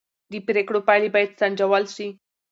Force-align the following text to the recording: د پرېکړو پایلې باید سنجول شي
د 0.31 0.33
پرېکړو 0.47 0.79
پایلې 0.87 1.09
باید 1.15 1.37
سنجول 1.39 1.83
شي 1.95 2.07